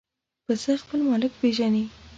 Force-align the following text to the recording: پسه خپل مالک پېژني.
پسه 0.45 0.71
خپل 0.81 0.99
مالک 1.07 1.31
پېژني. 1.41 1.85